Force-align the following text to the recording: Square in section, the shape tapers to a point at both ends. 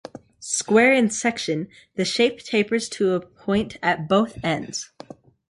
Square 0.39 0.93
in 0.95 1.11
section, 1.11 1.67
the 1.93 2.03
shape 2.03 2.39
tapers 2.39 2.89
to 2.89 3.11
a 3.13 3.19
point 3.19 3.77
at 3.83 4.09
both 4.09 4.43
ends. 4.43 4.89